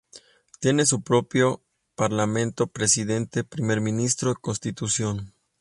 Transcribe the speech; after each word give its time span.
Tiene 0.59 0.87
su 0.87 1.03
propio 1.03 1.61
parlamento, 1.93 2.65
presidente, 2.65 3.43
primer 3.43 3.81
ministro 3.81 4.31
y 4.31 4.41
constitución. 4.41 5.31